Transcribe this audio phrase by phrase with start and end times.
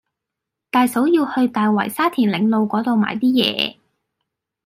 [0.71, 3.77] 大嫂要去大圍沙田嶺路嗰度買啲嘢